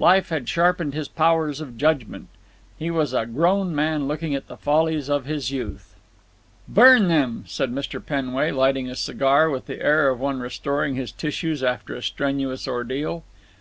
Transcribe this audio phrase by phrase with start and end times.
[0.00, 2.26] Life had sharpened his powers of judgment.
[2.76, 5.94] He was a grown man looking at the follies of his youth.
[6.66, 8.04] "Burn them!" said Mr.
[8.04, 12.66] Penway, lighting a cigar with the air of one restoring his tissues after a strenuous
[12.66, 13.22] ordeal.